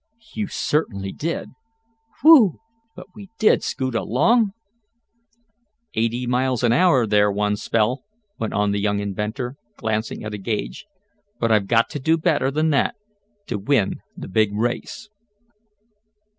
"You 0.33 0.47
certainly 0.47 1.11
did. 1.11 1.49
Whew! 2.23 2.57
But 2.95 3.13
we 3.13 3.29
did 3.37 3.61
scoot 3.63 3.93
along?" 3.93 4.53
"Eighty 5.93 6.25
miles 6.25 6.63
an 6.63 6.73
hour 6.73 7.05
there 7.05 7.31
one 7.31 7.55
spell," 7.55 8.01
went 8.39 8.51
on 8.51 8.71
the 8.71 8.81
young 8.81 8.99
inventor, 8.99 9.57
glancing 9.77 10.23
at 10.23 10.33
a 10.33 10.39
gauge. 10.39 10.87
"But 11.39 11.51
I've 11.51 11.67
got 11.67 11.87
to 11.91 11.99
do 11.99 12.17
better 12.17 12.49
than 12.49 12.71
that 12.71 12.95
to 13.45 13.59
win 13.59 14.01
the 14.17 14.27
big 14.27 14.55
race." 14.57 15.07